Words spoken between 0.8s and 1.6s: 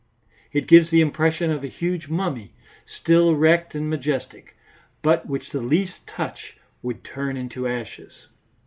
the impression